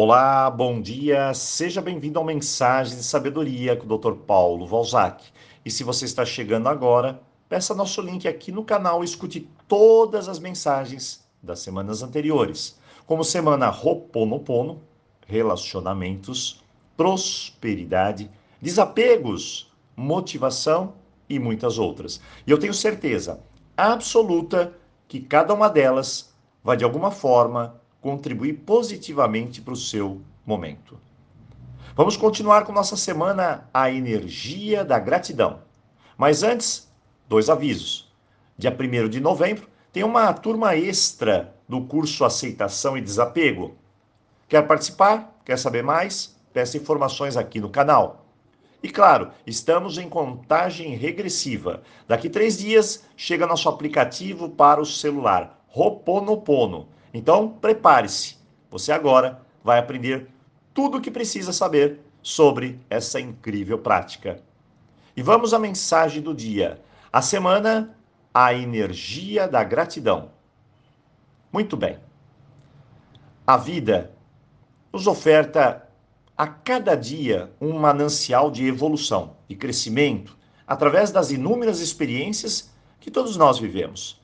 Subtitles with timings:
[0.00, 4.12] Olá, bom dia, seja bem-vindo ao Mensagem de Sabedoria com o Dr.
[4.12, 5.24] Paulo Valzac.
[5.64, 10.28] E se você está chegando agora, peça nosso link aqui no canal e escute todas
[10.28, 14.80] as mensagens das semanas anteriores, como semana Roponopono,
[15.26, 16.62] relacionamentos,
[16.96, 18.30] prosperidade,
[18.62, 20.94] desapegos, motivação
[21.28, 22.20] e muitas outras.
[22.46, 23.40] E eu tenho certeza
[23.76, 24.72] absoluta
[25.08, 30.98] que cada uma delas vai de alguma forma contribuir positivamente para o seu momento.
[31.94, 35.60] Vamos continuar com nossa semana A Energia da Gratidão.
[36.16, 36.88] Mas antes,
[37.28, 38.12] dois avisos.
[38.56, 43.76] Dia 1 de novembro tem uma turma extra do curso Aceitação e Desapego.
[44.48, 45.38] Quer participar?
[45.44, 46.36] Quer saber mais?
[46.52, 48.26] Peça informações aqui no canal.
[48.82, 51.82] E claro, estamos em contagem regressiva.
[52.06, 56.88] Daqui três dias chega nosso aplicativo para o celular, Roponopono.
[57.18, 58.36] Então, prepare-se.
[58.70, 60.28] Você agora vai aprender
[60.72, 64.40] tudo o que precisa saber sobre essa incrível prática.
[65.16, 66.80] E vamos à mensagem do dia.
[67.12, 67.92] A semana,
[68.32, 70.30] a energia da gratidão.
[71.52, 71.98] Muito bem.
[73.44, 74.12] A vida
[74.92, 75.88] nos oferta
[76.36, 83.36] a cada dia um manancial de evolução e crescimento através das inúmeras experiências que todos
[83.36, 84.22] nós vivemos.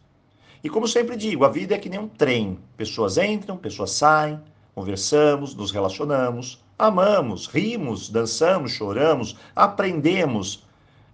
[0.64, 2.58] E como sempre digo, a vida é que nem um trem.
[2.74, 4.40] Pessoas entram, pessoas saem,
[4.74, 10.66] conversamos, nos relacionamos, amamos, rimos, dançamos, choramos, aprendemos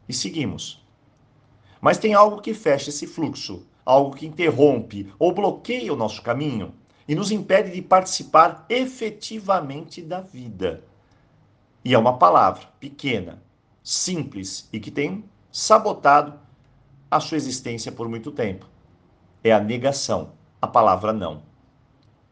[0.08, 0.80] e seguimos.
[1.80, 6.72] Mas tem algo que fecha esse fluxo, algo que interrompe ou bloqueia o nosso caminho
[7.08, 10.84] e nos impede de participar efetivamente da vida.
[11.84, 13.42] E é uma palavra pequena,
[13.82, 16.38] simples e que tem sabotado
[17.10, 18.69] a sua existência por muito tempo
[19.42, 21.42] é a negação, a palavra não.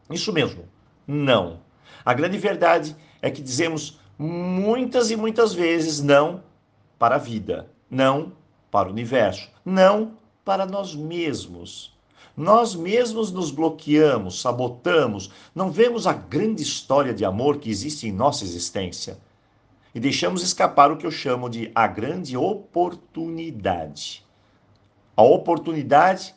[0.09, 0.65] Isso mesmo,
[1.07, 1.59] não.
[2.03, 6.43] A grande verdade é que dizemos muitas e muitas vezes não
[6.97, 8.33] para a vida, não
[8.71, 11.97] para o universo, não para nós mesmos.
[12.35, 18.11] Nós mesmos nos bloqueamos, sabotamos, não vemos a grande história de amor que existe em
[18.11, 19.17] nossa existência
[19.93, 24.25] e deixamos escapar o que eu chamo de a grande oportunidade.
[25.15, 26.33] A oportunidade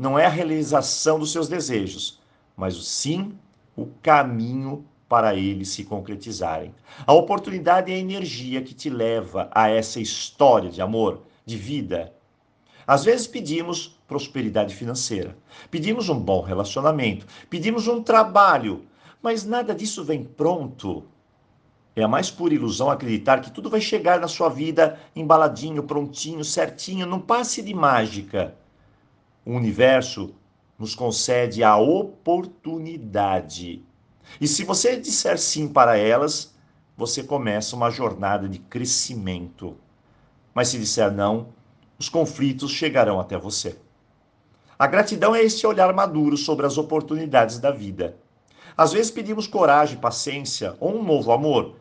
[0.00, 2.18] não é a realização dos seus desejos,
[2.56, 3.34] mas sim
[3.76, 6.74] o caminho para eles se concretizarem.
[7.06, 12.14] A oportunidade é a energia que te leva a essa história de amor, de vida.
[12.86, 15.36] Às vezes pedimos prosperidade financeira,
[15.70, 18.86] pedimos um bom relacionamento, pedimos um trabalho,
[19.22, 21.04] mas nada disso vem pronto.
[21.94, 26.42] É a mais pura ilusão acreditar que tudo vai chegar na sua vida embaladinho, prontinho,
[26.42, 28.58] certinho, num passe de mágica
[29.44, 30.34] o universo
[30.78, 33.84] nos concede a oportunidade.
[34.40, 36.54] E se você disser sim para elas,
[36.96, 39.76] você começa uma jornada de crescimento.
[40.54, 41.48] Mas se disser não,
[41.98, 43.78] os conflitos chegarão até você.
[44.78, 48.16] A gratidão é esse olhar maduro sobre as oportunidades da vida.
[48.76, 51.76] Às vezes pedimos coragem, paciência ou um novo amor.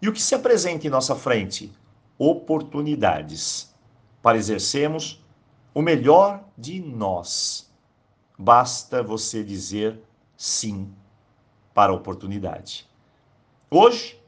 [0.00, 1.70] E o que se apresenta em nossa frente?
[2.16, 3.74] Oportunidades
[4.22, 5.22] para exercermos
[5.78, 7.70] o melhor de nós.
[8.36, 10.02] Basta você dizer
[10.36, 10.92] sim
[11.72, 12.84] para a oportunidade.
[13.70, 14.20] Hoje,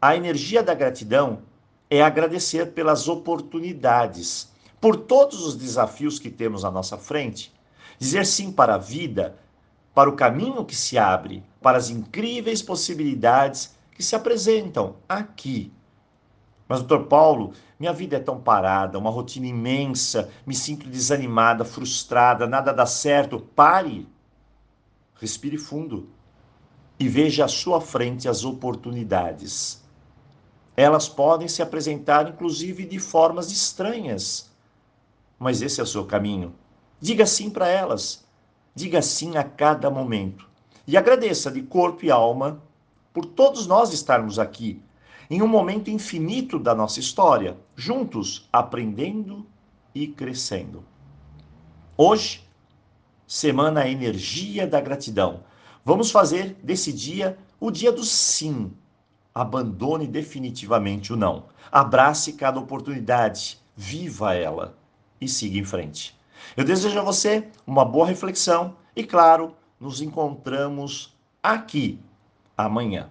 [0.00, 1.42] a energia da gratidão
[1.90, 4.50] é agradecer pelas oportunidades,
[4.80, 7.52] por todos os desafios que temos à nossa frente,
[7.98, 9.36] dizer sim para a vida,
[9.94, 15.70] para o caminho que se abre, para as incríveis possibilidades que se apresentam aqui
[16.68, 22.46] mas, doutor Paulo, minha vida é tão parada, uma rotina imensa, me sinto desanimada, frustrada,
[22.46, 23.40] nada dá certo.
[23.40, 24.06] Pare,
[25.14, 26.10] respire fundo
[27.00, 29.82] e veja à sua frente as oportunidades.
[30.76, 34.50] Elas podem se apresentar, inclusive, de formas estranhas,
[35.38, 36.54] mas esse é o seu caminho.
[37.00, 38.24] Diga sim para elas,
[38.74, 40.46] diga sim a cada momento
[40.86, 42.62] e agradeça de corpo e alma
[43.12, 44.82] por todos nós estarmos aqui
[45.30, 49.46] em um momento infinito da nossa história, juntos, aprendendo
[49.94, 50.84] e crescendo.
[51.96, 52.48] Hoje,
[53.26, 55.44] semana Energia da Gratidão.
[55.84, 58.72] Vamos fazer desse dia o dia do sim.
[59.34, 61.46] Abandone definitivamente o não.
[61.70, 64.76] Abrace cada oportunidade, viva ela
[65.20, 66.16] e siga em frente.
[66.56, 72.00] Eu desejo a você uma boa reflexão e, claro, nos encontramos aqui
[72.56, 73.10] amanhã.